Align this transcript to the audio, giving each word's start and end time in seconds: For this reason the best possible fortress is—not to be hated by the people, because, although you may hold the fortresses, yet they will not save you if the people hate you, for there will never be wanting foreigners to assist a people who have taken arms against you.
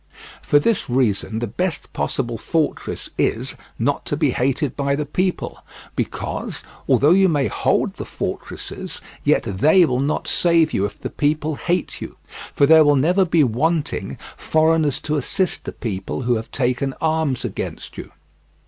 For 0.41 0.57
this 0.57 0.89
reason 0.89 1.37
the 1.37 1.45
best 1.45 1.93
possible 1.93 2.39
fortress 2.39 3.11
is—not 3.19 4.03
to 4.07 4.17
be 4.17 4.31
hated 4.31 4.75
by 4.75 4.95
the 4.95 5.05
people, 5.05 5.63
because, 5.95 6.63
although 6.89 7.11
you 7.11 7.29
may 7.29 7.45
hold 7.45 7.93
the 7.93 8.05
fortresses, 8.05 8.99
yet 9.23 9.43
they 9.43 9.85
will 9.85 9.99
not 9.99 10.27
save 10.27 10.73
you 10.73 10.85
if 10.85 10.99
the 10.99 11.11
people 11.11 11.53
hate 11.57 12.01
you, 12.01 12.15
for 12.55 12.65
there 12.65 12.83
will 12.83 12.95
never 12.95 13.25
be 13.25 13.43
wanting 13.43 14.17
foreigners 14.35 14.99
to 15.01 15.17
assist 15.17 15.67
a 15.67 15.71
people 15.71 16.23
who 16.23 16.33
have 16.33 16.49
taken 16.49 16.95
arms 16.99 17.45
against 17.45 17.95
you. 17.95 18.11